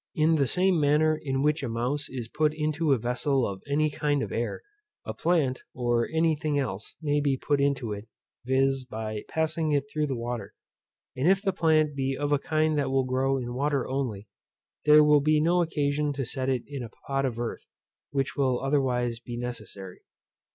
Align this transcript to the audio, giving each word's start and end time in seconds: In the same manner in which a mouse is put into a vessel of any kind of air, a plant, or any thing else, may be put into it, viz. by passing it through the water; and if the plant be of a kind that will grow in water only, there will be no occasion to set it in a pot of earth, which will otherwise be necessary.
In 0.15 0.37
the 0.37 0.47
same 0.47 0.79
manner 0.81 1.15
in 1.15 1.43
which 1.43 1.61
a 1.61 1.69
mouse 1.69 2.09
is 2.09 2.27
put 2.27 2.55
into 2.55 2.91
a 2.91 2.97
vessel 2.97 3.47
of 3.47 3.61
any 3.69 3.91
kind 3.91 4.23
of 4.23 4.31
air, 4.31 4.63
a 5.05 5.13
plant, 5.13 5.61
or 5.75 6.09
any 6.11 6.35
thing 6.35 6.57
else, 6.57 6.95
may 7.03 7.19
be 7.21 7.37
put 7.37 7.61
into 7.61 7.93
it, 7.93 8.07
viz. 8.43 8.83
by 8.83 9.21
passing 9.27 9.73
it 9.73 9.83
through 9.93 10.07
the 10.07 10.17
water; 10.17 10.55
and 11.15 11.29
if 11.29 11.39
the 11.43 11.53
plant 11.53 11.93
be 11.95 12.17
of 12.17 12.31
a 12.31 12.39
kind 12.39 12.79
that 12.79 12.89
will 12.89 13.05
grow 13.05 13.37
in 13.37 13.53
water 13.53 13.87
only, 13.87 14.27
there 14.85 15.03
will 15.03 15.21
be 15.21 15.39
no 15.39 15.61
occasion 15.61 16.11
to 16.13 16.25
set 16.25 16.49
it 16.49 16.63
in 16.65 16.81
a 16.81 16.89
pot 17.05 17.23
of 17.23 17.39
earth, 17.39 17.67
which 18.09 18.35
will 18.35 18.59
otherwise 18.59 19.19
be 19.19 19.37
necessary. 19.37 20.01